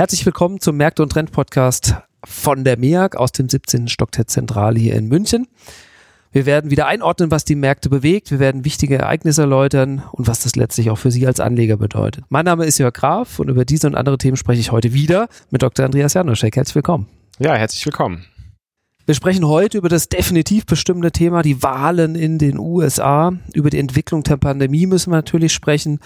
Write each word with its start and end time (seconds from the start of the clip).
Herzlich 0.00 0.24
willkommen 0.24 0.60
zum 0.60 0.78
Märkte 0.78 1.02
und 1.02 1.12
Trend 1.12 1.30
Podcast 1.30 1.94
von 2.24 2.64
der 2.64 2.78
MEAG 2.78 3.16
aus 3.16 3.32
dem 3.32 3.50
17. 3.50 3.86
Stock 3.88 4.10
der 4.12 4.26
Zentrale 4.26 4.80
hier 4.80 4.94
in 4.94 5.08
München. 5.08 5.46
Wir 6.32 6.46
werden 6.46 6.70
wieder 6.70 6.86
einordnen, 6.86 7.30
was 7.30 7.44
die 7.44 7.54
Märkte 7.54 7.90
bewegt. 7.90 8.30
Wir 8.30 8.38
werden 8.38 8.64
wichtige 8.64 8.96
Ereignisse 8.96 9.42
erläutern 9.42 10.02
und 10.12 10.26
was 10.26 10.42
das 10.42 10.56
letztlich 10.56 10.88
auch 10.88 10.96
für 10.96 11.10
Sie 11.10 11.26
als 11.26 11.38
Anleger 11.38 11.76
bedeutet. 11.76 12.24
Mein 12.30 12.46
Name 12.46 12.64
ist 12.64 12.78
Jörg 12.78 12.94
Graf 12.94 13.40
und 13.40 13.50
über 13.50 13.66
diese 13.66 13.88
und 13.88 13.94
andere 13.94 14.16
Themen 14.16 14.38
spreche 14.38 14.62
ich 14.62 14.72
heute 14.72 14.94
wieder 14.94 15.28
mit 15.50 15.60
Dr. 15.60 15.84
Andreas 15.84 16.14
Janoschek. 16.14 16.56
Herzlich 16.56 16.76
willkommen. 16.76 17.06
Ja, 17.38 17.54
herzlich 17.54 17.84
willkommen. 17.84 18.24
Wir 19.04 19.14
sprechen 19.14 19.46
heute 19.46 19.76
über 19.76 19.90
das 19.90 20.08
definitiv 20.08 20.64
bestimmte 20.64 21.12
Thema, 21.12 21.42
die 21.42 21.62
Wahlen 21.62 22.14
in 22.14 22.38
den 22.38 22.58
USA. 22.58 23.34
Über 23.52 23.68
die 23.68 23.78
Entwicklung 23.78 24.22
der 24.22 24.38
Pandemie 24.38 24.86
müssen 24.86 25.10
wir 25.10 25.16
natürlich 25.16 25.52
sprechen 25.52 26.00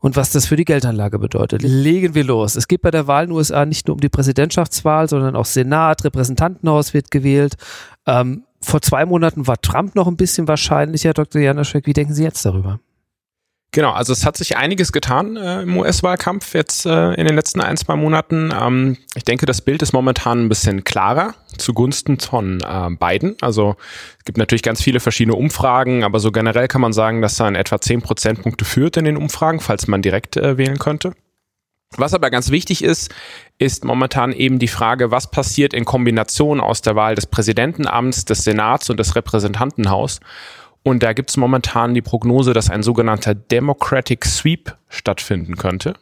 und 0.00 0.16
was 0.16 0.30
das 0.30 0.46
für 0.46 0.56
die 0.56 0.64
Geldanlage 0.64 1.18
bedeutet. 1.18 1.62
Legen 1.62 2.14
wir 2.14 2.24
los. 2.24 2.56
Es 2.56 2.68
geht 2.68 2.82
bei 2.82 2.90
der 2.90 3.06
Wahl 3.06 3.24
in 3.24 3.30
den 3.30 3.36
USA 3.36 3.64
nicht 3.64 3.86
nur 3.86 3.94
um 3.94 4.00
die 4.00 4.08
Präsidentschaftswahl, 4.08 5.08
sondern 5.08 5.36
auch 5.36 5.44
Senat, 5.44 6.04
Repräsentantenhaus 6.04 6.94
wird 6.94 7.10
gewählt. 7.10 7.54
Ähm, 8.06 8.44
vor 8.62 8.82
zwei 8.82 9.06
Monaten 9.06 9.46
war 9.46 9.60
Trump 9.60 9.94
noch 9.94 10.06
ein 10.06 10.16
bisschen 10.16 10.48
wahrscheinlicher, 10.48 11.12
Dr. 11.12 11.40
Janoschek. 11.40 11.86
Wie 11.86 11.92
denken 11.92 12.14
Sie 12.14 12.24
jetzt 12.24 12.44
darüber? 12.44 12.80
Genau, 13.72 13.92
also 13.92 14.12
es 14.12 14.26
hat 14.26 14.36
sich 14.36 14.56
einiges 14.56 14.90
getan 14.90 15.36
äh, 15.36 15.62
im 15.62 15.76
US-Wahlkampf 15.76 16.54
jetzt 16.54 16.86
äh, 16.86 17.12
in 17.14 17.26
den 17.26 17.36
letzten 17.36 17.60
ein, 17.60 17.76
zwei 17.76 17.94
Monaten. 17.94 18.52
Ähm, 18.58 18.96
ich 19.14 19.22
denke, 19.22 19.46
das 19.46 19.60
Bild 19.60 19.80
ist 19.82 19.92
momentan 19.92 20.44
ein 20.44 20.48
bisschen 20.48 20.82
klarer 20.82 21.34
zugunsten 21.60 22.18
von 22.18 22.60
äh, 22.60 22.90
Biden. 22.90 23.36
Also 23.40 23.76
es 24.18 24.24
gibt 24.24 24.38
natürlich 24.38 24.62
ganz 24.62 24.82
viele 24.82 25.00
verschiedene 25.00 25.36
Umfragen, 25.36 26.02
aber 26.02 26.18
so 26.18 26.32
generell 26.32 26.68
kann 26.68 26.80
man 26.80 26.92
sagen, 26.92 27.22
dass 27.22 27.40
er 27.40 27.48
in 27.48 27.54
etwa 27.54 27.80
zehn 27.80 28.02
Prozentpunkte 28.02 28.64
führt 28.64 28.96
in 28.96 29.04
den 29.04 29.16
Umfragen, 29.16 29.60
falls 29.60 29.86
man 29.86 30.02
direkt 30.02 30.36
äh, 30.36 30.58
wählen 30.58 30.78
könnte. 30.78 31.12
Was 31.96 32.14
aber 32.14 32.30
ganz 32.30 32.50
wichtig 32.50 32.84
ist, 32.84 33.12
ist 33.58 33.84
momentan 33.84 34.32
eben 34.32 34.60
die 34.60 34.68
Frage, 34.68 35.10
was 35.10 35.30
passiert 35.30 35.74
in 35.74 35.84
Kombination 35.84 36.60
aus 36.60 36.82
der 36.82 36.94
Wahl 36.94 37.16
des 37.16 37.26
Präsidentenamts, 37.26 38.24
des 38.24 38.44
Senats 38.44 38.90
und 38.90 39.00
des 39.00 39.16
Repräsentantenhaus. 39.16 40.20
Und 40.82 41.02
da 41.02 41.12
gibt 41.12 41.30
es 41.30 41.36
momentan 41.36 41.94
die 41.94 42.00
Prognose, 42.00 42.52
dass 42.52 42.70
ein 42.70 42.82
sogenannter 42.82 43.34
Democratic 43.34 44.24
Sweep 44.24 44.76
stattfinden 44.88 45.56
könnte. 45.56 45.94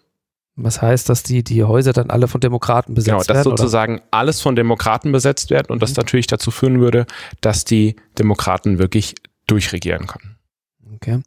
Was 0.60 0.82
heißt, 0.82 1.08
dass 1.08 1.22
die, 1.22 1.44
die 1.44 1.62
Häuser 1.62 1.92
dann 1.92 2.10
alle 2.10 2.26
von 2.26 2.40
Demokraten 2.40 2.94
besetzt 2.94 3.08
werden? 3.08 3.22
Genau, 3.26 3.38
dass 3.38 3.46
werden, 3.46 3.56
sozusagen 3.56 3.94
oder? 3.94 4.04
alles 4.10 4.40
von 4.40 4.56
Demokraten 4.56 5.12
besetzt 5.12 5.50
wird 5.50 5.70
und 5.70 5.76
mhm. 5.76 5.80
das 5.80 5.94
natürlich 5.96 6.26
dazu 6.26 6.50
führen 6.50 6.80
würde, 6.80 7.06
dass 7.40 7.64
die 7.64 7.94
Demokraten 8.18 8.78
wirklich 8.78 9.14
durchregieren 9.46 10.08
können. 10.08 10.36
Okay. 10.96 11.20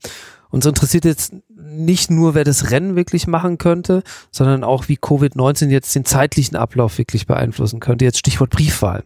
Uns 0.50 0.66
interessiert 0.66 1.06
jetzt 1.06 1.34
nicht 1.56 2.12
nur, 2.12 2.36
wer 2.36 2.44
das 2.44 2.72
Rennen 2.72 2.98
wirklich 2.98 3.26
machen 3.26 3.58
könnte, 3.58 4.04
sondern 4.32 4.66
auch, 4.66 4.90
wie 4.90 4.98
Covid-19 4.98 5.70
jetzt 5.70 5.96
den 5.96 6.04
zeitlichen 6.04 6.58
Ablauf 6.58 6.98
wirklich 6.98 7.26
beeinflussen 7.26 7.80
könnte. 7.80 8.04
Jetzt 8.04 8.20
Stichwort 8.20 8.50
Briefwahl. 8.50 9.06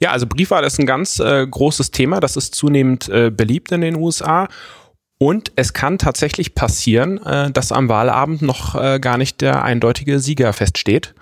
Ja, 0.00 0.10
also 0.10 0.26
Briefwahl 0.26 0.64
ist 0.64 0.78
ein 0.78 0.84
ganz 0.84 1.18
äh, 1.18 1.46
großes 1.46 1.92
Thema. 1.92 2.20
Das 2.20 2.36
ist 2.36 2.54
zunehmend 2.54 3.08
äh, 3.08 3.30
beliebt 3.30 3.72
in 3.72 3.80
den 3.80 3.96
USA. 3.96 4.48
Und 5.24 5.52
es 5.56 5.72
kann 5.72 5.96
tatsächlich 5.96 6.54
passieren, 6.54 7.16
äh, 7.24 7.50
dass 7.50 7.72
am 7.72 7.88
Wahlabend 7.88 8.42
noch 8.42 8.74
äh, 8.74 9.00
gar 9.00 9.16
nicht 9.16 9.40
der 9.40 9.64
eindeutige 9.64 10.20
Sieger 10.20 10.52
feststeht, 10.52 11.14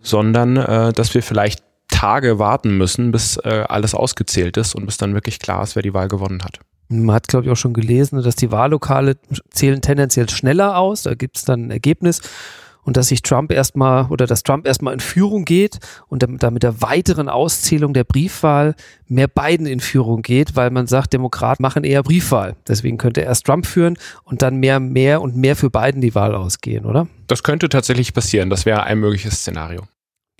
sondern 0.00 0.56
äh, 0.56 0.94
dass 0.94 1.12
wir 1.12 1.22
vielleicht 1.22 1.62
Tage 1.88 2.38
warten 2.38 2.78
müssen, 2.78 3.12
bis 3.12 3.36
äh, 3.36 3.64
alles 3.68 3.94
ausgezählt 3.94 4.56
ist 4.56 4.74
und 4.74 4.86
bis 4.86 4.96
dann 4.96 5.12
wirklich 5.12 5.40
klar 5.40 5.62
ist, 5.62 5.76
wer 5.76 5.82
die 5.82 5.92
Wahl 5.92 6.08
gewonnen 6.08 6.42
hat. 6.42 6.60
Man 6.88 7.14
hat, 7.14 7.28
glaube 7.28 7.44
ich, 7.44 7.52
auch 7.52 7.56
schon 7.56 7.74
gelesen, 7.74 8.22
dass 8.22 8.34
die 8.34 8.50
Wahllokale 8.50 9.18
zählen 9.50 9.82
tendenziell 9.82 10.30
schneller 10.30 10.78
aus. 10.78 11.02
Da 11.02 11.12
gibt 11.12 11.36
es 11.36 11.44
dann 11.44 11.66
ein 11.66 11.70
Ergebnis 11.70 12.22
und 12.84 12.96
dass 12.96 13.08
sich 13.08 13.22
Trump 13.22 13.52
erstmal 13.52 14.06
oder 14.06 14.26
dass 14.26 14.42
Trump 14.42 14.66
erstmal 14.66 14.94
in 14.94 15.00
Führung 15.00 15.44
geht 15.44 15.78
und 16.08 16.22
damit 16.22 16.42
mit 16.50 16.62
der 16.62 16.82
weiteren 16.82 17.28
Auszählung 17.28 17.94
der 17.94 18.04
Briefwahl 18.04 18.74
mehr 19.06 19.28
Biden 19.28 19.66
in 19.66 19.80
Führung 19.80 20.22
geht, 20.22 20.56
weil 20.56 20.70
man 20.70 20.86
sagt, 20.86 21.12
Demokraten 21.12 21.62
machen 21.62 21.84
eher 21.84 22.02
Briefwahl. 22.02 22.56
Deswegen 22.66 22.98
könnte 22.98 23.20
erst 23.20 23.46
Trump 23.46 23.66
führen 23.66 23.98
und 24.24 24.42
dann 24.42 24.56
mehr, 24.56 24.80
mehr 24.80 25.20
und 25.20 25.36
mehr 25.36 25.56
für 25.56 25.70
Biden 25.70 26.00
die 26.00 26.14
Wahl 26.14 26.34
ausgehen, 26.34 26.84
oder? 26.84 27.06
Das 27.26 27.42
könnte 27.42 27.68
tatsächlich 27.68 28.14
passieren. 28.14 28.50
Das 28.50 28.66
wäre 28.66 28.84
ein 28.84 28.98
mögliches 28.98 29.34
Szenario. 29.34 29.82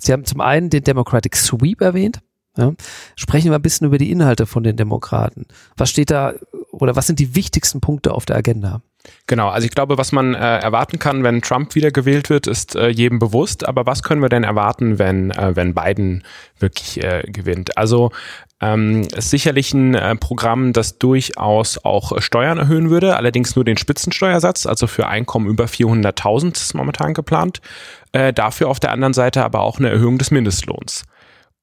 Sie 0.01 0.13
haben 0.13 0.25
zum 0.25 0.41
einen 0.41 0.71
den 0.71 0.83
Democratic 0.83 1.37
Sweep 1.37 1.81
erwähnt. 1.83 2.21
Ja. 2.57 2.73
Sprechen 3.17 3.51
wir 3.51 3.57
ein 3.59 3.63
bisschen 3.63 3.87
über 3.87 3.99
die 3.99 4.11
Inhalte 4.11 4.47
von 4.47 4.63
den 4.63 4.77
Demokraten. 4.77 5.47
Was 5.77 5.91
steht 5.91 6.11
da 6.11 6.35
oder 6.73 6.97
was 6.97 7.07
sind 7.07 7.19
die 7.19 7.35
wichtigsten 7.35 7.81
Punkte 7.81 8.13
auf 8.13 8.25
der 8.25 8.37
Agenda? 8.37 8.83
Genau, 9.27 9.49
also 9.49 9.65
ich 9.65 9.71
glaube, 9.71 9.97
was 9.97 10.13
man 10.13 10.35
äh, 10.35 10.59
erwarten 10.59 10.99
kann, 10.99 11.23
wenn 11.23 11.41
Trump 11.41 11.75
wieder 11.75 11.91
gewählt 11.91 12.31
wird, 12.31 12.47
ist 12.47 12.75
äh, 12.75 12.89
jedem 12.89 13.19
bewusst. 13.19 13.67
Aber 13.67 13.87
was 13.87 14.03
können 14.03 14.23
wir 14.23 14.29
denn 14.29 14.45
erwarten, 14.45 14.99
wenn, 14.99 15.31
äh, 15.31 15.55
wenn 15.55 15.75
Biden 15.75 16.25
wirklich 16.59 17.03
äh, 17.03 17.23
gewinnt? 17.27 17.79
Also 17.79 18.11
ähm, 18.61 19.03
ist 19.17 19.31
sicherlich 19.31 19.73
ein 19.73 19.95
äh, 19.95 20.17
Programm, 20.17 20.73
das 20.73 20.99
durchaus 20.99 21.83
auch 21.83 22.21
Steuern 22.21 22.59
erhöhen 22.59 22.91
würde, 22.91 23.17
allerdings 23.17 23.57
nur 23.57 23.65
den 23.65 23.79
Spitzensteuersatz, 23.79 24.67
also 24.67 24.87
für 24.87 25.07
Einkommen 25.07 25.49
über 25.49 25.65
400.000 25.65 26.57
ist 26.57 26.75
momentan 26.75 27.15
geplant. 27.15 27.61
Äh, 28.13 28.33
dafür 28.33 28.69
auf 28.69 28.81
der 28.81 28.91
anderen 28.91 29.15
Seite 29.15 29.45
aber 29.45 29.61
auch 29.61 29.79
eine 29.79 29.89
Erhöhung 29.91 30.19
des 30.19 30.31
Mindestlohns. 30.31 31.05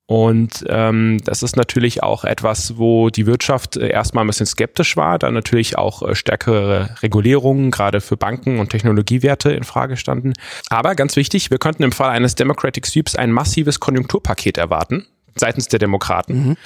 Und 0.07 0.63
ähm, 0.69 1.19
das 1.25 1.44
ist 1.44 1.57
natürlich 1.57 2.01
auch 2.01 2.23
etwas, 2.23 2.78
wo 2.78 3.09
die 3.09 3.25
Wirtschaft 3.25 3.75
äh, 3.75 3.90
erstmal 3.90 4.23
ein 4.23 4.28
bisschen 4.28 4.45
skeptisch 4.45 4.95
war, 4.95 5.19
dann 5.19 5.34
natürlich 5.34 5.78
auch 5.78 6.01
äh, 6.01 6.16
stärkere 6.16 6.95
Regulierungen, 7.03 7.72
gerade 7.72 8.00
für 8.00 8.16
Banken 8.16 8.59
und 8.59 8.69
Technologiewerte 8.69 9.51
in 9.51 9.66
Frage 9.66 9.97
standen. 9.97 10.31
Aber 10.69 10.95
ganz 10.95 11.18
wichtig, 11.18 11.51
wir 11.51 11.57
könnten 11.57 11.84
im 11.84 11.91
Fall 11.91 12.12
eines 12.12 12.35
Democratic 12.35 12.88
Sweeps 12.88 13.18
ein 13.18 13.34
massives 13.34 13.81
Konjunkturpaket 13.81 14.57
erwarten 14.57 15.06
seitens 15.40 15.68
der 15.68 15.79
Demokraten. 15.79 16.50
Mhm. 16.50 16.57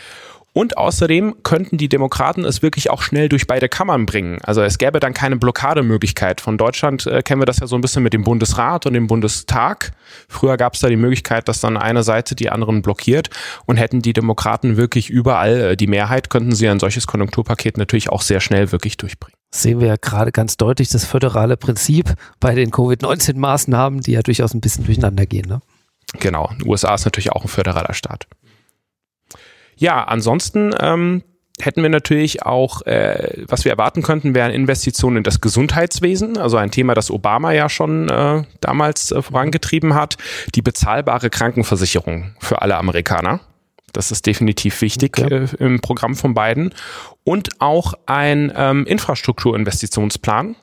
Und 0.54 0.78
außerdem 0.78 1.44
könnten 1.44 1.78
die 1.78 1.88
Demokraten 1.88 2.44
es 2.44 2.62
wirklich 2.62 2.90
auch 2.90 3.02
schnell 3.02 3.30
durch 3.30 3.48
beide 3.48 3.70
Kammern 3.70 4.06
bringen. 4.06 4.40
Also 4.44 4.62
es 4.62 4.78
gäbe 4.78 5.00
dann 5.00 5.14
keine 5.14 5.38
Blockademöglichkeit. 5.38 6.42
Von 6.42 6.58
Deutschland 6.58 7.08
äh, 7.08 7.22
kennen 7.22 7.42
wir 7.42 7.46
das 7.46 7.60
ja 7.60 7.68
so 7.68 7.76
ein 7.76 7.82
bisschen 7.82 8.04
mit 8.04 8.12
dem 8.12 8.24
Bundesrat 8.24 8.86
und 8.86 8.94
dem 8.94 9.08
Bundestag. 9.08 9.94
Früher 10.28 10.58
gab 10.58 10.74
es 10.74 10.82
da 10.82 10.90
die 10.90 10.98
Möglichkeit, 10.98 11.48
dass 11.48 11.62
dann 11.62 11.78
eine 11.78 12.04
Seite 12.04 12.36
die 12.36 12.50
anderen 12.50 12.82
blockiert. 12.82 13.30
Und 13.66 13.78
hätten 13.78 14.02
die 14.02 14.12
Demokraten 14.12 14.76
wirklich 14.76 15.10
überall 15.10 15.62
äh, 15.62 15.78
die 15.78 15.88
Mehrheit, 15.88 16.30
könnten 16.30 16.54
sie 16.54 16.68
ein 16.68 16.80
solches 16.80 17.08
Konjunkturpaket 17.08 17.78
natürlich 17.78 18.10
auch 18.10 18.22
sehr 18.22 18.42
schnell 18.42 18.74
wirklich 18.74 18.98
durchbringen. 18.98 19.36
sehen 19.52 19.80
wir 19.80 19.88
ja 19.88 19.96
gerade 19.96 20.34
ganz 20.34 20.58
deutlich 20.58 20.90
das 20.90 21.06
föderale 21.06 21.56
Prinzip 21.56 22.14
bei 22.42 22.56
den 22.56 22.72
Covid-19-Maßnahmen, 22.72 24.02
die 24.02 24.12
ja 24.12 24.22
durchaus 24.22 24.54
ein 24.54 24.60
bisschen 24.60 24.84
durcheinander 24.84 25.26
gehen. 25.26 25.48
Ne? 25.48 25.62
Genau. 26.20 26.52
USA 26.66 26.94
ist 26.94 27.06
natürlich 27.06 27.32
auch 27.32 27.44
ein 27.44 27.48
föderaler 27.48 27.94
Staat. 27.94 28.28
Ja, 29.82 30.04
ansonsten 30.04 30.76
ähm, 30.80 31.24
hätten 31.60 31.82
wir 31.82 31.90
natürlich 31.90 32.44
auch, 32.44 32.84
äh, 32.84 33.46
was 33.48 33.66
wir 33.66 33.72
erwarten 33.72 34.04
könnten, 34.04 34.36
wären 34.36 34.52
Investitionen 34.52 35.18
in 35.18 35.24
das 35.24 35.42
Gesundheitswesen, 35.42 36.38
also 36.38 36.58
ein 36.58 36.70
Thema, 36.70 36.94
das 36.94 37.10
Obama 37.10 37.52
ja 37.52 37.68
schon 37.68 38.08
äh, 38.08 38.44
damals 38.60 39.12
äh, 39.12 39.24
vorangetrieben 39.24 39.96
hat, 39.96 40.18
die 40.54 40.62
bezahlbare 40.62 41.32
Krankenversicherung 41.32 42.36
für 42.38 42.62
alle 42.62 42.78
Amerikaner. 42.78 43.40
Das 43.92 44.12
ist 44.12 44.28
definitiv 44.28 44.80
wichtig 44.82 45.18
okay. 45.18 45.46
äh, 45.46 45.64
im 45.64 45.82
Programm 45.82 46.14
von 46.14 46.36
beiden. 46.36 46.76
Und 47.24 47.60
auch 47.60 47.96
ein 48.06 48.54
ähm, 48.56 48.86
Infrastrukturinvestitionsplan, 48.86 50.58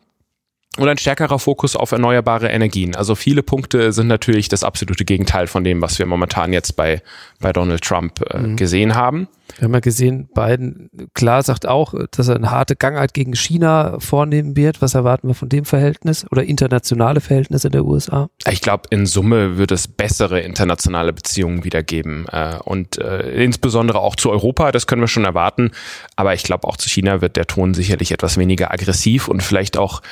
und 0.78 0.88
ein 0.88 0.98
stärkerer 0.98 1.38
Fokus 1.38 1.76
auf 1.76 1.92
erneuerbare 1.92 2.48
Energien. 2.48 2.94
Also 2.94 3.14
viele 3.14 3.42
Punkte 3.42 3.92
sind 3.92 4.06
natürlich 4.06 4.48
das 4.48 4.62
absolute 4.62 5.04
Gegenteil 5.04 5.48
von 5.48 5.64
dem, 5.64 5.82
was 5.82 5.98
wir 5.98 6.06
momentan 6.06 6.52
jetzt 6.52 6.76
bei, 6.76 7.02
bei 7.40 7.52
Donald 7.52 7.82
Trump 7.82 8.20
äh, 8.30 8.38
mhm. 8.38 8.56
gesehen 8.56 8.94
haben. 8.94 9.28
Wir 9.56 9.64
haben 9.64 9.74
ja 9.74 9.80
gesehen, 9.80 10.28
Biden 10.32 10.90
klar 11.14 11.42
sagt 11.42 11.66
auch, 11.66 11.94
dass 12.12 12.28
er 12.28 12.36
eine 12.36 12.50
harte 12.50 12.76
Gangart 12.76 13.12
gegen 13.14 13.34
China 13.34 13.98
vornehmen 13.98 14.56
wird. 14.56 14.80
Was 14.82 14.94
erwarten 14.94 15.26
wir 15.26 15.34
von 15.34 15.48
dem 15.48 15.64
Verhältnis 15.64 16.26
oder 16.30 16.44
internationale 16.44 17.20
Verhältnisse 17.20 17.70
der 17.70 17.84
USA? 17.84 18.28
Ich 18.48 18.60
glaube, 18.60 18.84
in 18.90 19.06
Summe 19.06 19.58
wird 19.58 19.72
es 19.72 19.88
bessere 19.88 20.40
internationale 20.40 21.12
Beziehungen 21.12 21.64
wieder 21.64 21.82
geben 21.82 22.26
äh, 22.30 22.56
und 22.62 22.98
äh, 22.98 23.42
insbesondere 23.42 24.00
auch 24.00 24.14
zu 24.14 24.30
Europa, 24.30 24.70
das 24.70 24.86
können 24.86 25.00
wir 25.00 25.08
schon 25.08 25.24
erwarten. 25.24 25.72
Aber 26.14 26.34
ich 26.34 26.44
glaube, 26.44 26.68
auch 26.68 26.76
zu 26.76 26.88
China 26.88 27.20
wird 27.20 27.36
der 27.36 27.46
Ton 27.46 27.74
sicherlich 27.74 28.12
etwas 28.12 28.36
weniger 28.36 28.70
aggressiv 28.70 29.28
und 29.28 29.42
vielleicht 29.42 29.76
auch 29.76 30.02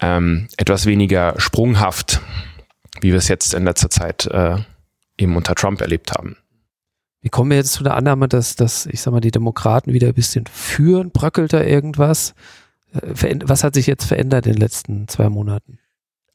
ähm, 0.00 0.48
etwas 0.56 0.86
weniger 0.86 1.34
sprunghaft, 1.38 2.20
wie 3.00 3.10
wir 3.10 3.18
es 3.18 3.28
jetzt 3.28 3.54
in 3.54 3.64
letzter 3.64 3.90
Zeit 3.90 4.26
äh, 4.26 4.56
eben 5.18 5.36
unter 5.36 5.54
Trump 5.54 5.80
erlebt 5.80 6.12
haben. 6.12 6.36
Wie 7.22 7.28
kommen 7.28 7.50
wir 7.50 7.56
jetzt 7.56 7.72
zu 7.72 7.82
der 7.82 7.96
Annahme, 7.96 8.28
dass, 8.28 8.56
dass 8.56 8.86
ich 8.86 9.00
sag 9.00 9.12
mal, 9.12 9.20
die 9.20 9.30
Demokraten 9.30 9.92
wieder 9.92 10.08
ein 10.08 10.14
bisschen 10.14 10.46
führen? 10.46 11.10
Bröckelt 11.10 11.52
da 11.52 11.62
irgendwas? 11.62 12.34
Äh, 12.92 13.36
was 13.44 13.64
hat 13.64 13.74
sich 13.74 13.86
jetzt 13.86 14.04
verändert 14.04 14.46
in 14.46 14.52
den 14.52 14.60
letzten 14.60 15.08
zwei 15.08 15.28
Monaten? 15.28 15.78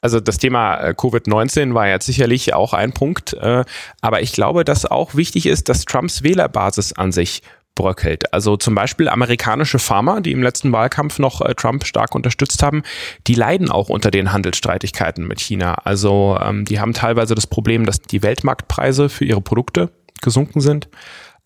Also 0.02 0.18
das 0.18 0.38
Thema 0.38 0.78
äh, 0.78 0.94
Covid-19 0.96 1.74
war 1.74 1.88
jetzt 1.88 2.06
sicherlich 2.06 2.54
auch 2.54 2.72
ein 2.72 2.92
Punkt, 2.92 3.34
äh, 3.34 3.64
aber 4.00 4.20
ich 4.20 4.32
glaube, 4.32 4.64
dass 4.64 4.84
auch 4.84 5.14
wichtig 5.14 5.46
ist, 5.46 5.68
dass 5.68 5.84
Trumps 5.84 6.24
Wählerbasis 6.24 6.92
an 6.92 7.12
sich 7.12 7.42
bröckelt. 7.74 8.32
Also 8.32 8.56
zum 8.56 8.74
Beispiel 8.74 9.08
amerikanische 9.08 9.78
Farmer, 9.78 10.20
die 10.20 10.32
im 10.32 10.42
letzten 10.42 10.72
Wahlkampf 10.72 11.18
noch 11.18 11.40
äh, 11.40 11.54
Trump 11.54 11.86
stark 11.86 12.14
unterstützt 12.14 12.62
haben, 12.62 12.82
die 13.26 13.34
leiden 13.34 13.70
auch 13.70 13.88
unter 13.88 14.10
den 14.10 14.32
Handelsstreitigkeiten 14.32 15.26
mit 15.26 15.40
China. 15.40 15.74
Also 15.84 16.38
ähm, 16.42 16.64
die 16.64 16.80
haben 16.80 16.92
teilweise 16.92 17.34
das 17.34 17.46
Problem, 17.46 17.86
dass 17.86 18.00
die 18.00 18.22
Weltmarktpreise 18.22 19.08
für 19.08 19.24
ihre 19.24 19.40
Produkte 19.40 19.90
gesunken 20.20 20.60
sind 20.60 20.88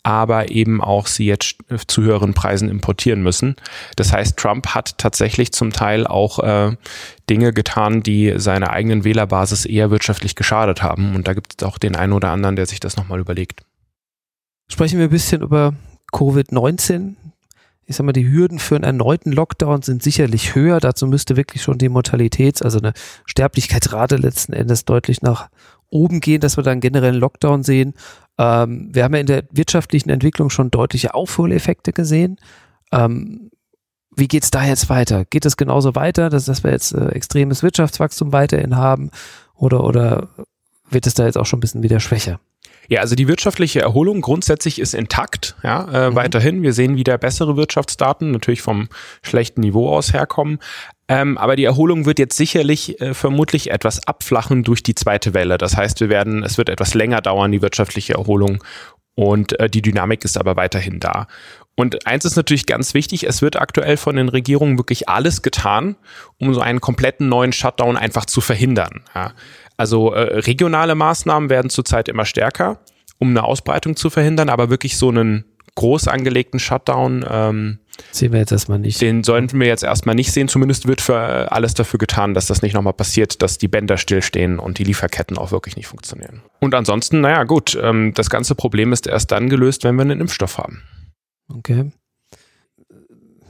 aber 0.06 0.52
eben 0.52 0.80
auch 0.80 1.08
sie 1.08 1.26
jetzt 1.26 1.56
zu 1.88 2.02
höheren 2.02 2.32
Preisen 2.32 2.68
importieren 2.68 3.24
müssen. 3.24 3.56
Das 3.96 4.12
heißt, 4.12 4.36
Trump 4.36 4.68
hat 4.68 4.98
tatsächlich 4.98 5.50
zum 5.50 5.72
Teil 5.72 6.06
auch 6.06 6.38
äh, 6.38 6.76
Dinge 7.28 7.52
getan, 7.52 8.04
die 8.04 8.34
seiner 8.36 8.70
eigenen 8.70 9.02
Wählerbasis 9.02 9.64
eher 9.64 9.90
wirtschaftlich 9.90 10.36
geschadet 10.36 10.80
haben. 10.80 11.16
Und 11.16 11.26
da 11.26 11.34
gibt 11.34 11.60
es 11.60 11.66
auch 11.66 11.76
den 11.76 11.96
einen 11.96 12.12
oder 12.12 12.30
anderen, 12.30 12.54
der 12.54 12.66
sich 12.66 12.78
das 12.78 12.96
nochmal 12.96 13.18
überlegt. 13.18 13.62
Sprechen 14.70 15.00
wir 15.00 15.08
ein 15.08 15.10
bisschen 15.10 15.42
über 15.42 15.74
Covid-19. 16.12 17.14
Ich 17.88 17.96
sag 17.96 18.04
mal, 18.04 18.12
die 18.12 18.28
Hürden 18.28 18.58
für 18.58 18.74
einen 18.74 18.84
erneuten 18.84 19.30
Lockdown 19.32 19.82
sind 19.82 20.02
sicherlich 20.02 20.54
höher. 20.54 20.80
Dazu 20.80 21.06
müsste 21.06 21.36
wirklich 21.36 21.62
schon 21.62 21.78
die 21.78 21.88
Mortalitäts-, 21.88 22.62
also 22.62 22.78
eine 22.78 22.92
Sterblichkeitsrate 23.26 24.16
letzten 24.16 24.52
Endes 24.52 24.84
deutlich 24.84 25.22
nach 25.22 25.48
oben 25.88 26.20
gehen, 26.20 26.40
dass 26.40 26.56
wir 26.56 26.64
dann 26.64 26.80
generell 26.80 27.10
einen 27.10 27.20
Lockdown 27.20 27.62
sehen. 27.62 27.94
Ähm, 28.38 28.90
wir 28.92 29.04
haben 29.04 29.14
ja 29.14 29.20
in 29.20 29.26
der 29.26 29.44
wirtschaftlichen 29.50 30.10
Entwicklung 30.10 30.50
schon 30.50 30.70
deutliche 30.70 31.14
Aufholeffekte 31.14 31.92
gesehen. 31.92 32.38
Ähm, 32.92 33.50
wie 34.16 34.28
geht's 34.28 34.50
da 34.50 34.64
jetzt 34.64 34.88
weiter? 34.88 35.24
Geht 35.24 35.46
es 35.46 35.56
genauso 35.56 35.94
weiter, 35.94 36.30
dass, 36.30 36.46
dass 36.46 36.64
wir 36.64 36.72
jetzt 36.72 36.92
äh, 36.92 37.08
extremes 37.10 37.62
Wirtschaftswachstum 37.62 38.32
weiterhin 38.32 38.76
haben? 38.76 39.10
Oder, 39.54 39.84
oder 39.84 40.28
wird 40.88 41.06
es 41.06 41.14
da 41.14 41.26
jetzt 41.26 41.38
auch 41.38 41.46
schon 41.46 41.58
ein 41.58 41.60
bisschen 41.60 41.82
wieder 41.82 42.00
schwächer? 42.00 42.40
Ja, 42.88 43.00
also 43.00 43.14
die 43.14 43.28
wirtschaftliche 43.28 43.80
Erholung 43.80 44.20
grundsätzlich 44.20 44.80
ist 44.80 44.94
intakt, 44.94 45.56
ja, 45.62 46.06
äh, 46.06 46.10
mhm. 46.10 46.14
weiterhin. 46.14 46.62
Wir 46.62 46.72
sehen 46.72 46.96
wieder 46.96 47.18
bessere 47.18 47.56
Wirtschaftsdaten, 47.56 48.30
natürlich 48.30 48.62
vom 48.62 48.88
schlechten 49.22 49.60
Niveau 49.60 49.90
aus 49.90 50.12
herkommen. 50.12 50.58
Ähm, 51.08 51.38
aber 51.38 51.54
die 51.54 51.64
Erholung 51.64 52.04
wird 52.04 52.18
jetzt 52.18 52.36
sicherlich 52.36 53.00
äh, 53.00 53.14
vermutlich 53.14 53.70
etwas 53.70 54.06
abflachen 54.06 54.64
durch 54.64 54.82
die 54.82 54.94
zweite 54.94 55.34
Welle. 55.34 55.56
Das 55.56 55.76
heißt, 55.76 56.00
wir 56.00 56.08
werden, 56.08 56.42
es 56.42 56.58
wird 56.58 56.68
etwas 56.68 56.94
länger 56.94 57.20
dauern, 57.20 57.52
die 57.52 57.62
wirtschaftliche 57.62 58.14
Erholung. 58.14 58.62
Und 59.14 59.58
äh, 59.60 59.70
die 59.70 59.82
Dynamik 59.82 60.24
ist 60.24 60.36
aber 60.36 60.56
weiterhin 60.56 61.00
da. 61.00 61.26
Und 61.76 62.06
eins 62.06 62.24
ist 62.24 62.36
natürlich 62.36 62.66
ganz 62.66 62.94
wichtig, 62.94 63.24
es 63.24 63.42
wird 63.42 63.56
aktuell 63.56 63.96
von 63.98 64.16
den 64.16 64.30
Regierungen 64.30 64.78
wirklich 64.78 65.08
alles 65.08 65.42
getan, 65.42 65.96
um 66.38 66.54
so 66.54 66.60
einen 66.60 66.80
kompletten 66.80 67.28
neuen 67.28 67.52
Shutdown 67.52 67.96
einfach 67.96 68.24
zu 68.24 68.40
verhindern. 68.40 69.02
Ja. 69.14 69.32
Also 69.76 70.12
äh, 70.12 70.38
regionale 70.40 70.94
Maßnahmen 70.94 71.50
werden 71.50 71.70
zurzeit 71.70 72.08
immer 72.08 72.24
stärker, 72.24 72.80
um 73.18 73.30
eine 73.30 73.44
Ausbreitung 73.44 73.96
zu 73.96 74.10
verhindern, 74.10 74.48
aber 74.48 74.70
wirklich 74.70 74.96
so 74.96 75.08
einen 75.08 75.44
groß 75.74 76.08
angelegten 76.08 76.58
Shutdown 76.58 77.24
ähm, 77.28 77.78
sehen 78.10 78.32
wir 78.32 78.40
jetzt 78.40 78.52
erstmal 78.52 78.78
nicht. 78.78 79.00
Den 79.00 79.24
sollten 79.24 79.58
wir 79.60 79.66
jetzt 79.66 79.84
erstmal 79.84 80.14
nicht 80.14 80.32
sehen. 80.32 80.48
Zumindest 80.48 80.86
wird 80.86 81.00
für 81.00 81.52
alles 81.52 81.74
dafür 81.74 81.98
getan, 81.98 82.34
dass 82.34 82.46
das 82.46 82.62
nicht 82.62 82.74
nochmal 82.74 82.92
passiert, 82.92 83.42
dass 83.42 83.58
die 83.58 83.68
Bänder 83.68 83.96
stillstehen 83.98 84.58
und 84.58 84.78
die 84.78 84.84
Lieferketten 84.84 85.38
auch 85.38 85.50
wirklich 85.50 85.76
nicht 85.76 85.86
funktionieren. 85.86 86.42
Und 86.60 86.74
ansonsten, 86.74 87.20
naja, 87.20 87.44
gut, 87.44 87.78
ähm, 87.80 88.12
das 88.14 88.30
ganze 88.30 88.54
Problem 88.54 88.92
ist 88.92 89.06
erst 89.06 89.32
dann 89.32 89.48
gelöst, 89.48 89.84
wenn 89.84 89.96
wir 89.96 90.02
einen 90.02 90.20
Impfstoff 90.20 90.58
haben. 90.58 90.82
Okay 91.48 91.90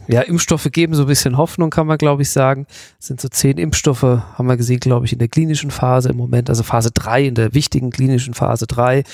ja, 0.08 0.20
Impfstoffe 0.22 0.68
geben 0.70 0.94
so 0.94 1.02
ein 1.02 1.08
bisschen 1.08 1.36
Hoffnung, 1.36 1.70
kann 1.70 1.86
man 1.86 1.98
glaube 1.98 2.22
ich 2.22 2.30
sagen. 2.30 2.66
Es 2.98 3.06
sind 3.06 3.20
so 3.20 3.28
zehn 3.28 3.58
Impfstoffe, 3.58 4.02
haben 4.02 4.46
wir 4.46 4.56
gesehen, 4.56 4.80
glaube 4.80 5.06
ich, 5.06 5.12
in 5.12 5.18
der 5.18 5.28
klinischen 5.28 5.70
Phase 5.70 6.10
im 6.10 6.16
Moment, 6.16 6.48
also 6.48 6.62
Phase 6.62 6.90
drei 6.92 7.24
in 7.24 7.34
der 7.34 7.54
wichtigen 7.54 7.90
klinischen 7.90 8.34
Phase 8.34 8.66
drei. 8.66 9.04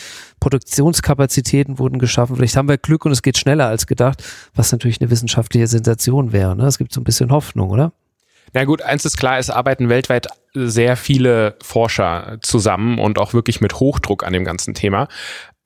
Produktionskapazitäten 0.40 1.78
wurden 1.78 1.98
geschaffen. 1.98 2.36
Vielleicht 2.36 2.56
haben 2.56 2.68
wir 2.68 2.78
Glück 2.78 3.04
und 3.04 3.12
es 3.12 3.22
geht 3.22 3.38
schneller 3.38 3.66
als 3.66 3.86
gedacht, 3.86 4.22
was 4.54 4.72
natürlich 4.72 5.00
eine 5.00 5.10
wissenschaftliche 5.10 5.66
Sensation 5.66 6.32
wäre. 6.32 6.56
Ne? 6.56 6.66
Es 6.66 6.78
gibt 6.78 6.92
so 6.92 7.00
ein 7.00 7.04
bisschen 7.04 7.30
Hoffnung, 7.30 7.70
oder? 7.70 7.92
Na 8.52 8.64
gut, 8.64 8.82
eins 8.82 9.04
ist 9.04 9.16
klar, 9.16 9.38
es 9.38 9.50
arbeiten 9.50 9.88
weltweit 9.88 10.28
sehr 10.52 10.96
viele 10.96 11.56
Forscher 11.62 12.38
zusammen 12.42 12.98
und 12.98 13.18
auch 13.18 13.32
wirklich 13.32 13.60
mit 13.60 13.80
Hochdruck 13.80 14.24
an 14.24 14.32
dem 14.32 14.44
ganzen 14.44 14.74
Thema. 14.74 15.08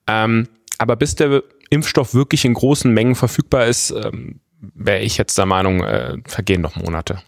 Ähm, 0.07 0.47
aber 0.77 0.95
bis 0.95 1.15
der 1.15 1.43
Impfstoff 1.69 2.13
wirklich 2.13 2.45
in 2.45 2.53
großen 2.53 2.93
Mengen 2.93 3.15
verfügbar 3.15 3.65
ist, 3.65 3.91
ähm, 3.91 4.39
wäre 4.59 4.99
ich 4.99 5.17
jetzt 5.17 5.37
der 5.37 5.45
Meinung, 5.45 5.83
äh, 5.83 6.17
vergehen 6.25 6.61
noch 6.61 6.75
Monate. 6.75 7.21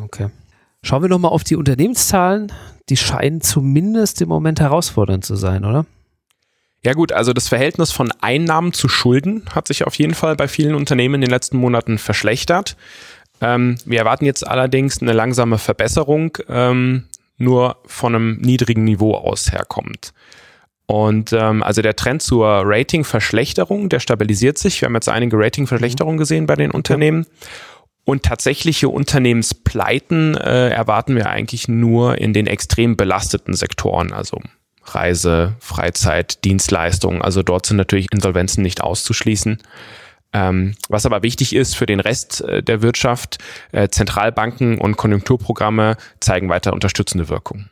Okay. 0.00 0.28
Schauen 0.82 1.02
wir 1.02 1.08
nochmal 1.08 1.30
auf 1.30 1.44
die 1.44 1.56
Unternehmenszahlen. 1.56 2.52
Die 2.88 2.96
scheinen 2.96 3.40
zumindest 3.40 4.20
im 4.20 4.28
Moment 4.28 4.60
herausfordernd 4.60 5.24
zu 5.24 5.36
sein, 5.36 5.64
oder? 5.64 5.86
Ja 6.84 6.94
gut, 6.94 7.12
also 7.12 7.32
das 7.32 7.48
Verhältnis 7.48 7.92
von 7.92 8.10
Einnahmen 8.20 8.72
zu 8.72 8.88
Schulden 8.88 9.44
hat 9.54 9.68
sich 9.68 9.86
auf 9.86 9.94
jeden 9.94 10.14
Fall 10.14 10.34
bei 10.34 10.48
vielen 10.48 10.74
Unternehmen 10.74 11.16
in 11.16 11.20
den 11.20 11.30
letzten 11.30 11.56
Monaten 11.56 11.98
verschlechtert. 11.98 12.76
Ähm, 13.40 13.76
wir 13.84 14.00
erwarten 14.00 14.24
jetzt 14.24 14.46
allerdings 14.46 15.00
eine 15.00 15.12
langsame 15.12 15.58
Verbesserung, 15.58 16.38
ähm, 16.48 17.04
nur 17.36 17.76
von 17.86 18.14
einem 18.14 18.38
niedrigen 18.38 18.82
Niveau 18.82 19.14
aus 19.14 19.52
herkommt. 19.52 20.12
Und 20.86 21.32
ähm, 21.32 21.62
also 21.62 21.80
der 21.80 21.96
Trend 21.96 22.22
zur 22.22 22.62
Ratingverschlechterung, 22.64 23.88
der 23.88 24.00
stabilisiert 24.00 24.58
sich. 24.58 24.80
Wir 24.80 24.86
haben 24.86 24.94
jetzt 24.94 25.08
einige 25.08 25.38
Ratingverschlechterungen 25.38 26.18
gesehen 26.18 26.46
bei 26.46 26.56
den 26.56 26.70
Unternehmen. 26.70 27.26
Und 28.04 28.24
tatsächliche 28.24 28.88
Unternehmenspleiten 28.88 30.36
äh, 30.36 30.70
erwarten 30.70 31.14
wir 31.14 31.30
eigentlich 31.30 31.68
nur 31.68 32.18
in 32.18 32.32
den 32.32 32.48
extrem 32.48 32.96
belasteten 32.96 33.54
Sektoren, 33.54 34.12
also 34.12 34.40
Reise, 34.84 35.54
Freizeit, 35.60 36.44
Dienstleistungen. 36.44 37.22
Also 37.22 37.44
dort 37.44 37.66
sind 37.66 37.76
natürlich 37.76 38.12
Insolvenzen 38.12 38.62
nicht 38.62 38.82
auszuschließen. 38.82 39.58
Ähm, 40.32 40.74
was 40.88 41.06
aber 41.06 41.22
wichtig 41.22 41.54
ist 41.54 41.76
für 41.76 41.86
den 41.86 42.00
Rest 42.00 42.40
äh, 42.40 42.62
der 42.62 42.82
Wirtschaft, 42.82 43.38
äh, 43.70 43.88
Zentralbanken 43.88 44.78
und 44.78 44.96
Konjunkturprogramme 44.96 45.96
zeigen 46.20 46.48
weiter 46.48 46.72
unterstützende 46.72 47.28
Wirkung. 47.28 47.66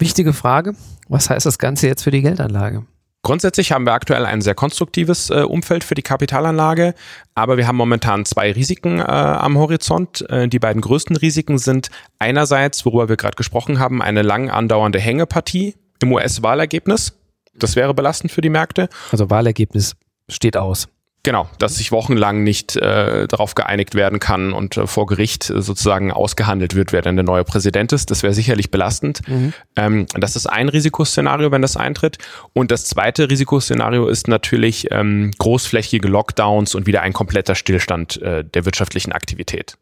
Wichtige 0.00 0.32
Frage. 0.32 0.74
Was 1.08 1.28
heißt 1.28 1.44
das 1.44 1.58
Ganze 1.58 1.86
jetzt 1.86 2.02
für 2.02 2.10
die 2.10 2.22
Geldanlage? 2.22 2.86
Grundsätzlich 3.22 3.72
haben 3.72 3.84
wir 3.84 3.92
aktuell 3.92 4.24
ein 4.24 4.40
sehr 4.40 4.54
konstruktives 4.54 5.28
äh, 5.28 5.42
Umfeld 5.42 5.84
für 5.84 5.94
die 5.94 6.02
Kapitalanlage, 6.02 6.94
aber 7.34 7.58
wir 7.58 7.66
haben 7.66 7.76
momentan 7.76 8.24
zwei 8.24 8.50
Risiken 8.50 8.98
äh, 8.98 9.02
am 9.02 9.58
Horizont. 9.58 10.24
Äh, 10.30 10.48
die 10.48 10.58
beiden 10.58 10.80
größten 10.80 11.16
Risiken 11.16 11.58
sind 11.58 11.90
einerseits, 12.18 12.86
worüber 12.86 13.10
wir 13.10 13.18
gerade 13.18 13.36
gesprochen 13.36 13.78
haben, 13.78 14.00
eine 14.00 14.22
lang 14.22 14.48
andauernde 14.48 14.98
Hängepartie 14.98 15.74
im 16.00 16.12
US-Wahlergebnis. 16.12 17.12
Das 17.54 17.76
wäre 17.76 17.92
belastend 17.92 18.32
für 18.32 18.40
die 18.40 18.48
Märkte. 18.48 18.88
Also 19.12 19.28
Wahlergebnis 19.28 19.96
steht 20.30 20.56
aus. 20.56 20.88
Genau, 21.22 21.50
dass 21.58 21.74
sich 21.74 21.92
wochenlang 21.92 22.44
nicht 22.44 22.76
äh, 22.76 23.28
darauf 23.28 23.54
geeinigt 23.54 23.94
werden 23.94 24.20
kann 24.20 24.54
und 24.54 24.78
äh, 24.78 24.86
vor 24.86 25.04
Gericht 25.04 25.50
äh, 25.50 25.60
sozusagen 25.60 26.12
ausgehandelt 26.12 26.74
wird, 26.74 26.92
wer 26.92 27.02
denn 27.02 27.16
der 27.16 27.26
neue 27.26 27.44
Präsident 27.44 27.92
ist. 27.92 28.10
Das 28.10 28.22
wäre 28.22 28.32
sicherlich 28.32 28.70
belastend. 28.70 29.20
Mhm. 29.28 29.52
Ähm, 29.76 30.06
das 30.14 30.34
ist 30.34 30.46
ein 30.46 30.70
Risikoszenario, 30.70 31.50
wenn 31.50 31.60
das 31.60 31.76
eintritt. 31.76 32.16
Und 32.54 32.70
das 32.70 32.86
zweite 32.86 33.28
Risikoszenario 33.28 34.08
ist 34.08 34.28
natürlich 34.28 34.90
ähm, 34.92 35.32
großflächige 35.36 36.08
Lockdowns 36.08 36.74
und 36.74 36.86
wieder 36.86 37.02
ein 37.02 37.12
kompletter 37.12 37.54
Stillstand 37.54 38.22
äh, 38.22 38.42
der 38.42 38.64
wirtschaftlichen 38.64 39.12
Aktivität. 39.12 39.76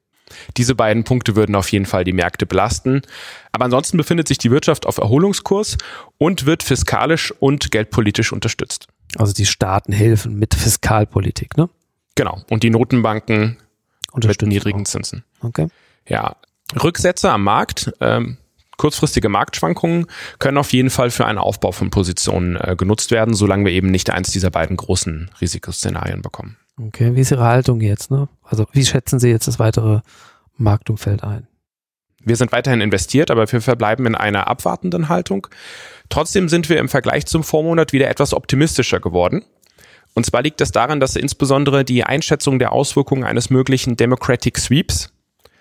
Diese 0.57 0.75
beiden 0.75 1.05
Punkte 1.05 1.37
würden 1.37 1.55
auf 1.55 1.71
jeden 1.71 1.87
Fall 1.87 2.03
die 2.03 2.13
Märkte 2.13 2.47
belasten. 2.47 3.03
Aber 3.53 3.65
ansonsten 3.67 3.97
befindet 3.97 4.27
sich 4.27 4.39
die 4.39 4.51
Wirtschaft 4.51 4.87
auf 4.87 4.99
Erholungskurs 4.99 5.79
und 6.19 6.47
wird 6.47 6.65
fiskalisch 6.65 7.33
und 7.39 7.71
geldpolitisch 7.71 8.33
unterstützt. 8.33 8.89
Also 9.17 9.33
die 9.33 9.47
Staaten 9.47 9.93
helfen 9.93 10.39
mit 10.39 10.55
Fiskalpolitik, 10.55 11.57
ne? 11.57 11.69
Genau. 12.15 12.43
Und 12.51 12.63
die 12.63 12.71
Notenbanken 12.71 13.57
mit 14.15 14.43
niedrigen 14.43 14.85
Zinsen. 14.85 15.25
Okay. 15.41 15.69
Ja. 16.07 16.37
Rücksätze 16.83 17.31
am 17.31 17.45
Markt, 17.45 17.93
ähm, 18.01 18.39
kurzfristige 18.77 19.29
Marktschwankungen 19.29 20.07
können 20.39 20.59
auf 20.59 20.73
jeden 20.73 20.91
Fall 20.91 21.11
für 21.11 21.27
einen 21.27 21.39
Aufbau 21.39 21.73
von 21.73 21.91
Positionen 21.91 22.57
äh, 22.57 22.77
genutzt 22.77 23.11
werden, 23.11 23.35
solange 23.35 23.67
wir 23.67 23.73
eben 23.73 23.91
nicht 23.91 24.11
eins 24.11 24.31
dieser 24.31 24.51
beiden 24.51 24.77
großen 24.77 25.31
Risikoszenarien 25.41 26.23
bekommen. 26.23 26.57
Okay, 26.81 27.15
wie 27.15 27.21
ist 27.21 27.31
Ihre 27.31 27.45
Haltung 27.45 27.81
jetzt? 27.81 28.11
Ne? 28.11 28.29
Also 28.43 28.67
wie 28.73 28.85
schätzen 28.85 29.19
Sie 29.19 29.29
jetzt 29.29 29.49
das 29.49 29.59
weitere 29.59 30.01
Marktumfeld 30.57 31.25
ein? 31.25 31.47
Wir 32.25 32.37
sind 32.37 32.53
weiterhin 32.53 32.81
investiert, 32.81 33.31
aber 33.31 33.51
wir 33.51 33.61
verbleiben 33.61 34.07
in 34.07 34.15
einer 34.15 34.49
abwartenden 34.49 35.09
Haltung. 35.09 35.47
Trotzdem 36.09 36.49
sind 36.49 36.69
wir 36.69 36.79
im 36.79 36.89
Vergleich 36.89 37.27
zum 37.27 37.45
Vormonat 37.45 37.93
wieder 37.93 38.09
etwas 38.09 38.35
optimistischer 38.35 39.01
geworden. 39.01 39.45
Und 40.15 40.27
zwar 40.27 40.43
liegt 40.43 40.61
das 40.61 40.73
daran, 40.73 41.01
dass 41.01 41.17
insbesondere 41.17 41.85
die 41.85 42.03
Einschätzung 42.03 42.59
der 42.59 42.73
Auswirkungen 42.73 43.25
eines 43.25 43.51
möglichen 43.51 43.97
Democratic 43.97 44.59
Sweeps 44.59 45.13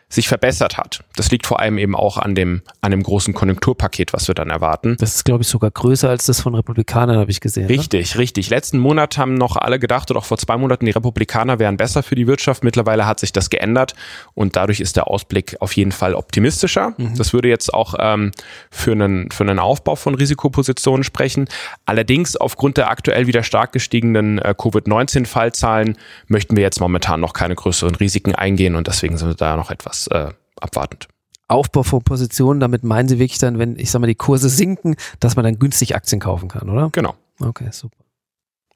sich 0.09 0.29
verbessert 0.29 0.77
hat. 0.77 1.03
Das 1.17 1.31
liegt 1.31 1.45
vor 1.45 1.59
allem 1.59 1.77
eben 1.77 1.93
auch 1.93 2.17
an 2.17 2.33
dem, 2.33 2.61
an 2.79 2.91
dem 2.91 3.03
großen 3.03 3.33
Konjunkturpaket, 3.33 4.13
was 4.13 4.29
wir 4.29 4.35
dann 4.35 4.49
erwarten. 4.49 4.95
Das 4.99 5.15
ist, 5.15 5.25
glaube 5.25 5.43
ich, 5.43 5.49
sogar 5.49 5.69
größer 5.69 6.09
als 6.09 6.25
das 6.25 6.39
von 6.39 6.55
Republikanern, 6.55 7.17
habe 7.17 7.29
ich 7.29 7.41
gesehen. 7.41 7.63
Ne? 7.63 7.69
Richtig, 7.69 8.15
ne? 8.15 8.21
richtig. 8.21 8.49
Letzten 8.49 8.79
Monat 8.79 9.17
haben 9.17 9.33
noch 9.33 9.57
alle 9.57 9.79
gedacht, 9.79 10.09
oder 10.09 10.19
auch 10.19 10.25
vor 10.25 10.37
zwei 10.37 10.55
Monaten, 10.55 10.85
die 10.85 10.91
Republikaner 10.91 11.59
wären 11.59 11.75
besser 11.75 12.03
für 12.03 12.15
die 12.15 12.25
Wirtschaft. 12.25 12.63
Mittlerweile 12.63 13.05
hat 13.05 13.19
sich 13.19 13.33
das 13.33 13.49
geändert 13.49 13.95
und 14.33 14.55
dadurch 14.55 14.79
ist 14.79 14.95
der 14.95 15.07
Ausblick 15.07 15.57
auf 15.59 15.73
jeden 15.73 15.91
Fall 15.91 16.15
optimistischer. 16.15 16.93
Mhm. 16.97 17.15
Das 17.17 17.33
würde 17.33 17.49
jetzt 17.49 17.73
auch 17.73 17.95
ähm, 17.99 18.31
für, 18.71 18.93
einen, 18.93 19.29
für 19.31 19.43
einen 19.43 19.59
Aufbau 19.59 19.97
von 19.97 20.15
Risikopositionen 20.15 21.03
sprechen. 21.03 21.49
Allerdings 21.85 22.37
aufgrund 22.37 22.77
der 22.77 22.89
aktuell 22.89 23.27
wieder 23.27 23.43
stark 23.43 23.73
gestiegenen 23.73 24.39
äh, 24.39 24.55
Covid-19-Fallzahlen 24.57 25.97
möchten 26.27 26.55
wir 26.55 26.63
jetzt 26.63 26.79
momentan 26.79 27.19
noch 27.19 27.33
keine 27.33 27.55
größeren 27.55 27.95
Risiken 27.95 28.35
eingehen 28.35 28.75
und 28.75 28.87
deswegen 28.87 29.17
sind 29.17 29.27
wir 29.27 29.35
da 29.35 29.57
noch 29.57 29.69
etwas 29.69 29.96
etwas 30.05 30.07
äh, 30.07 30.33
abwartend. 30.59 31.07
Aufbau 31.47 31.83
von 31.83 32.03
Positionen, 32.03 32.59
damit 32.59 32.83
meinen 32.83 33.07
Sie 33.07 33.19
wirklich 33.19 33.39
dann, 33.39 33.57
wenn, 33.57 33.79
ich 33.79 33.89
sag 33.89 34.01
mal, 34.01 34.07
die 34.07 34.15
Kurse 34.15 34.49
sinken, 34.49 34.95
dass 35.21 35.37
man 35.37 35.45
dann 35.45 35.59
günstig 35.59 35.95
Aktien 35.95 36.19
kaufen 36.19 36.49
kann, 36.49 36.69
oder? 36.69 36.89
Genau. 36.91 37.15
Okay, 37.39 37.69
super. 37.71 37.95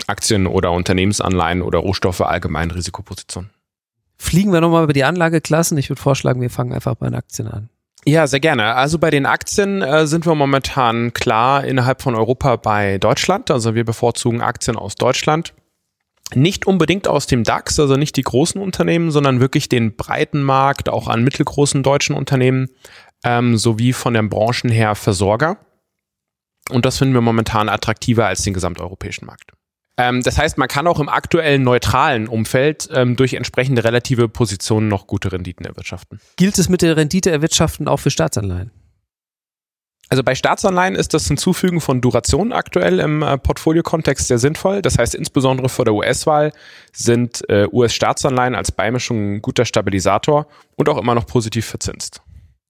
Aktien 0.08 0.48
oder 0.48 0.72
Unternehmensanleihen 0.72 1.62
oder 1.62 1.80
Rohstoffe 1.80 2.22
allgemein 2.22 2.72
Risikopositionen. 2.72 3.50
Fliegen 4.18 4.54
wir 4.54 4.62
nochmal 4.62 4.86
über 4.86 4.94
die 4.94 5.04
Anlageklassen. 5.04 5.78
Ich 5.78 5.90
würde 5.90 6.02
vorschlagen, 6.02 6.42
wir 6.42 6.50
fangen 6.50 6.74
einfach 6.74 6.96
bei 6.96 7.08
den 7.08 7.16
Aktien 7.16 7.48
an. 7.48 7.70
Ja, 8.06 8.26
sehr 8.26 8.40
gerne. 8.40 8.76
Also 8.76 8.98
bei 8.98 9.12
den 9.12 9.26
Aktien 9.26 9.82
äh, 9.82 10.08
sind 10.08 10.26
wir 10.26 10.34
momentan 10.34 11.14
klar 11.14 11.64
innerhalb 11.66 12.02
von 12.02 12.16
Europa 12.16 12.56
bei 12.56 12.98
Deutschland. 12.98 13.52
Also 13.52 13.76
wir 13.76 13.84
bevorzugen 13.84 14.42
Aktien 14.42 14.76
aus 14.76 14.96
Deutschland 14.96 15.54
nicht 16.36 16.66
unbedingt 16.66 17.08
aus 17.08 17.28
dem 17.28 17.44
DAX, 17.44 17.80
also 17.80 17.96
nicht 17.96 18.16
die 18.18 18.24
großen 18.24 18.62
Unternehmen, 18.62 19.12
sondern 19.12 19.40
wirklich 19.40 19.70
den 19.70 19.96
breiten 19.96 20.44
Markt, 20.44 20.90
auch 20.90 21.08
an 21.08 21.24
mittelgroßen 21.24 21.84
deutschen 21.84 22.16
Unternehmen, 22.16 22.70
ähm, 23.24 23.58
sowie 23.58 23.94
von 23.94 24.14
den 24.14 24.30
Branchen 24.30 24.70
her 24.70 24.96
Versorger. 24.96 25.58
Und 26.70 26.86
das 26.86 26.98
finden 26.98 27.14
wir 27.14 27.22
momentan 27.22 27.70
attraktiver 27.70 28.28
als 28.28 28.44
den 28.44 28.54
gesamteuropäischen 28.54 29.26
Markt. 29.26 29.52
Ähm, 29.98 30.22
das 30.24 30.38
heißt, 30.38 30.58
man 30.58 30.68
kann 30.68 30.88
auch 30.88 31.00
im 31.00 31.10
aktuellen 31.10 31.64
neutralen 31.64 32.28
Umfeld 32.28 32.90
ähm, 32.94 33.16
durch 33.16 33.34
entsprechende 33.34 33.84
relative 33.84 34.30
Positionen 34.30 34.88
noch 34.88 35.08
gute 35.08 35.32
Renditen 35.32 35.66
erwirtschaften. 35.66 36.20
Gilt 36.38 36.58
es 36.58 36.70
mit 36.70 36.82
der 36.82 36.96
Rendite 36.98 37.30
erwirtschaften 37.32 37.88
auch 37.88 37.98
für 37.98 38.10
Staatsanleihen? 38.10 38.72
Also 40.12 40.24
bei 40.24 40.36
Staatsanleihen 40.36 40.96
ist 40.96 41.14
das 41.14 41.30
Hinzufügen 41.30 41.80
von 41.80 42.02
Duration 42.02 42.52
aktuell 42.52 43.00
im 43.00 43.22
äh, 43.22 43.38
Portfolio-Kontext 43.38 44.28
sehr 44.28 44.40
sinnvoll. 44.40 44.82
Das 44.82 44.98
heißt, 44.98 45.16
insbesondere 45.16 45.70
vor 45.70 45.86
der 45.86 45.94
US-Wahl 45.94 46.52
sind 46.92 47.50
äh, 47.50 47.66
US-Staatsanleihen 47.72 48.54
als 48.54 48.74
Beimischung 48.74 49.36
ein 49.36 49.42
guter 49.42 49.64
Stabilisator 49.64 50.48
und 50.76 50.90
auch 50.90 50.98
immer 50.98 51.16
noch 51.16 51.28
positiv 51.28 51.66
verzinst. 51.66 52.22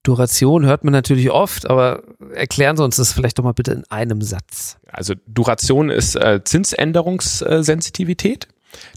Duration 0.04 0.66
hört 0.66 0.84
man 0.84 0.92
natürlich 0.92 1.32
oft, 1.32 1.68
aber 1.68 2.04
erklären 2.32 2.76
Sie 2.76 2.84
uns 2.84 2.94
das 2.94 3.12
vielleicht 3.12 3.40
doch 3.40 3.44
mal 3.44 3.54
bitte 3.54 3.72
in 3.72 3.82
einem 3.90 4.22
Satz. 4.22 4.76
Also 4.86 5.14
Duration 5.26 5.90
ist 5.90 6.14
äh, 6.14 6.44
Zinsänderungssensitivität. 6.44 8.46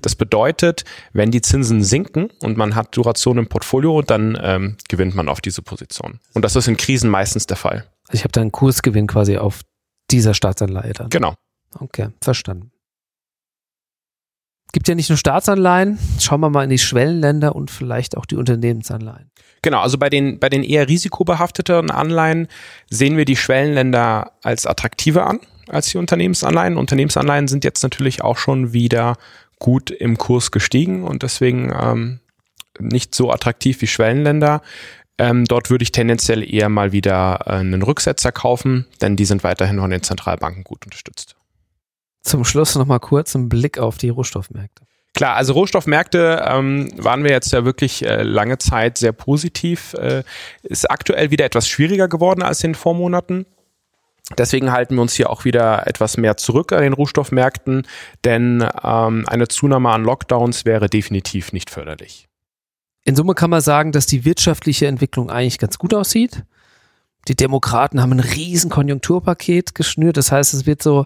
Das 0.02 0.16
bedeutet, 0.16 0.84
wenn 1.14 1.32
die 1.32 1.42
Zinsen 1.42 1.84
sinken 1.84 2.30
und 2.42 2.58
man 2.58 2.76
hat 2.76 2.96
Duration 2.96 3.38
im 3.38 3.48
Portfolio, 3.48 4.02
dann 4.02 4.38
ähm, 4.42 4.78
gewinnt 4.90 5.16
man 5.16 5.30
auf 5.30 5.42
diese 5.42 5.62
Position. 5.62 6.20
Und 6.34 6.44
das 6.44 6.56
ist 6.56 6.68
in 6.68 6.78
Krisen 6.78 7.10
meistens 7.10 7.48
der 7.48 7.58
Fall. 7.58 7.86
Also 8.08 8.20
ich 8.20 8.24
habe 8.24 8.32
da 8.32 8.42
einen 8.42 8.52
Kursgewinn 8.52 9.08
quasi 9.08 9.38
auf 9.38 9.62
dieser 10.12 10.34
Staatsanleihe 10.34 10.94
dann. 10.94 11.10
Genau. 11.10 11.36
Okay, 11.80 12.10
verstanden. 12.22 12.72
Gibt 14.72 14.90
ja 14.90 14.96
nicht 14.96 15.10
nur 15.10 15.18
Staatsanleihen, 15.18 15.98
schauen 16.20 16.42
wir 16.42 16.50
mal 16.50 16.66
in 16.66 16.70
die 16.70 16.78
Schwellenländer 16.78 17.56
und 17.56 17.72
vielleicht 17.72 18.18
auch 18.18 18.26
die 18.26 18.36
Unternehmensanleihen. 18.36 19.32
Genau, 19.62 19.80
also 19.80 19.98
bei 19.98 20.10
den, 20.10 20.38
bei 20.40 20.50
den 20.50 20.64
eher 20.64 20.90
risikobehafteten 20.90 21.90
Anleihen 21.90 22.48
sehen 22.90 23.16
wir 23.16 23.24
die 23.24 23.38
Schwellenländer 23.38 24.34
als 24.44 24.66
attraktiver 24.66 25.28
an 25.28 25.40
als 25.70 25.90
die 25.90 25.98
Unternehmensanleihen. 25.98 26.78
Unternehmensanleihen 26.78 27.48
sind 27.48 27.64
jetzt 27.64 27.84
natürlich 27.84 28.22
auch 28.22 28.38
schon 28.38 28.74
wieder 28.74 29.18
gut 29.60 29.92
im 29.92 30.18
Kurs 30.18 30.52
gestiegen 30.52 31.04
und 31.04 31.24
deswegen 31.24 31.74
ähm, 31.80 32.20
nicht 32.80 33.16
so 33.16 33.32
attraktiv 33.32 33.82
wie 33.82 33.88
Schwellenländer. 33.88 34.62
Ähm, 35.18 35.46
dort 35.46 35.70
würde 35.70 35.84
ich 35.84 35.92
tendenziell 35.92 36.44
eher 36.44 36.68
mal 36.68 36.92
wieder 36.92 37.40
äh, 37.46 37.52
einen 37.52 37.82
Rücksetzer 37.82 38.32
kaufen, 38.32 38.86
denn 39.02 39.16
die 39.16 39.26
sind 39.26 39.44
weiterhin 39.44 39.80
von 39.80 39.90
den 39.90 40.04
Zentralbanken 40.04 40.64
gut 40.64 40.86
unterstützt. 40.86 41.36
Zum 42.22 42.44
Schluss 42.44 42.76
nochmal 42.76 43.00
kurz 43.00 43.36
ein 43.36 43.48
Blick 43.48 43.78
auf 43.78 43.98
die 43.98 44.10
Rohstoffmärkte. 44.10 44.84
Klar, 45.14 45.38
also 45.38 45.54
Rohstoffmärkte 45.54 46.44
ähm, 46.46 46.92
waren 46.98 47.24
wir 47.24 47.32
jetzt 47.32 47.54
ja 47.54 47.64
wirklich 47.64 48.06
äh, 48.06 48.24
lange 48.24 48.58
Zeit 48.58 48.98
sehr 48.98 49.14
positiv. 49.14 49.94
Äh, 49.94 50.24
ist 50.64 50.92
aktuell 50.92 51.32
wieder 51.32 51.46
etwas 51.46 51.70
schwieriger 51.70 52.10
geworden 52.10 52.44
als 52.44 52.62
in 52.66 52.72
den 52.72 52.76
Vormonaten. 52.76 53.46
Deswegen 54.38 54.72
halten 54.72 54.96
wir 54.96 55.02
uns 55.02 55.14
hier 55.14 55.30
auch 55.30 55.46
wieder 55.46 55.86
etwas 55.86 56.18
mehr 56.18 56.36
zurück 56.36 56.72
an 56.72 56.82
den 56.82 56.94
Rohstoffmärkten, 56.94 57.88
denn 58.24 58.68
ähm, 58.84 59.26
eine 59.28 59.48
Zunahme 59.48 59.90
an 59.90 60.04
Lockdowns 60.04 60.66
wäre 60.66 60.90
definitiv 60.90 61.54
nicht 61.54 61.70
förderlich. 61.70 62.28
In 63.04 63.16
Summe 63.16 63.36
kann 63.36 63.52
man 63.52 63.62
sagen, 63.62 63.92
dass 63.92 64.08
die 64.08 64.26
wirtschaftliche 64.26 64.88
Entwicklung 64.88 65.30
eigentlich 65.30 65.60
ganz 65.60 65.78
gut 65.78 65.94
aussieht. 65.94 66.44
Die 67.28 67.36
Demokraten 67.36 68.02
haben 68.02 68.14
ein 68.14 68.20
riesen 68.20 68.72
Konjunkturpaket 68.72 69.76
geschnürt. 69.76 70.18
Das 70.18 70.32
heißt, 70.32 70.56
es 70.56 70.66
wird 70.66 70.82
so 70.82 71.06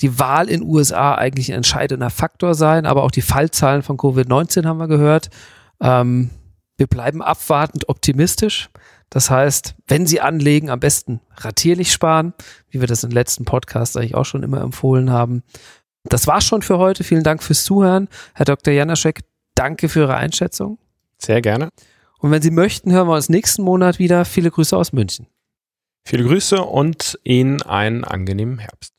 die 0.00 0.18
Wahl 0.18 0.48
in 0.48 0.62
USA 0.62 1.14
eigentlich 1.14 1.50
ein 1.50 1.56
entscheidender 1.56 2.10
Faktor 2.10 2.54
sein. 2.54 2.86
Aber 2.86 3.02
auch 3.02 3.10
die 3.10 3.22
Fallzahlen 3.22 3.82
von 3.82 3.96
Covid-19 3.96 4.64
haben 4.64 4.78
wir 4.78 4.88
gehört. 4.88 5.30
Ähm, 5.80 6.30
wir 6.76 6.86
bleiben 6.86 7.20
abwartend 7.20 7.88
optimistisch. 7.88 8.70
Das 9.10 9.28
heißt, 9.28 9.74
wenn 9.88 10.06
Sie 10.06 10.20
anlegen, 10.20 10.70
am 10.70 10.80
besten 10.80 11.20
ratierlich 11.36 11.92
sparen, 11.92 12.32
wie 12.70 12.80
wir 12.80 12.86
das 12.86 13.04
im 13.04 13.10
letzten 13.10 13.44
Podcast 13.44 13.96
eigentlich 13.96 14.14
auch 14.14 14.24
schon 14.24 14.44
immer 14.44 14.60
empfohlen 14.60 15.10
haben. 15.10 15.42
Das 16.04 16.26
war's 16.26 16.44
schon 16.44 16.62
für 16.62 16.78
heute. 16.78 17.04
Vielen 17.04 17.24
Dank 17.24 17.42
fürs 17.42 17.64
Zuhören. 17.64 18.08
Herr 18.34 18.46
Dr. 18.46 18.72
Janaschek, 18.72 19.20
danke 19.54 19.88
für 19.88 20.00
Ihre 20.00 20.14
Einschätzung. 20.14 20.78
Sehr 21.18 21.42
gerne. 21.42 21.68
Und 22.18 22.30
wenn 22.30 22.40
Sie 22.40 22.50
möchten, 22.50 22.92
hören 22.92 23.08
wir 23.08 23.14
uns 23.14 23.28
nächsten 23.28 23.62
Monat 23.62 23.98
wieder. 23.98 24.24
Viele 24.24 24.50
Grüße 24.50 24.76
aus 24.76 24.92
München. 24.92 25.26
Viele 26.04 26.24
Grüße 26.24 26.62
und 26.62 27.18
Ihnen 27.24 27.62
einen 27.62 28.04
angenehmen 28.04 28.58
Herbst. 28.58 28.94